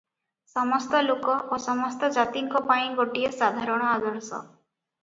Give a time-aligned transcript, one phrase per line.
[0.51, 4.45] ସମସ୍ତ ଲୋକ ଓ ସମସ୍ତ ଜାତିଙ୍କ ପାଇଁ ଗୋଟିଏ ସାଧାରଣ ଆଦର୍ଶ।